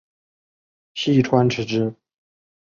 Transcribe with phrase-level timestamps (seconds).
[0.95, 1.93] 细川持之。